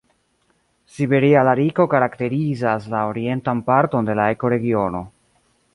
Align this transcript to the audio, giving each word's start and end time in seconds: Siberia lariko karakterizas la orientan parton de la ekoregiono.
Siberia 0.95 1.43
lariko 1.47 1.85
karakterizas 1.91 2.89
la 2.95 3.05
orientan 3.13 3.63
parton 3.69 4.11
de 4.11 4.19
la 4.23 4.29
ekoregiono. 4.37 5.05